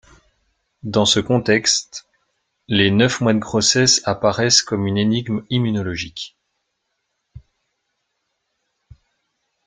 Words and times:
Dans 0.81 1.05
ce 1.05 1.19
contexte, 1.19 2.07
les 2.67 2.89
neuf 2.89 3.21
mois 3.21 3.35
de 3.35 3.37
grossesse 3.37 4.01
apparaissent 4.03 4.63
comme 4.63 4.87
une 4.87 4.97
énigme 4.97 5.43
immunologique. 5.51 6.35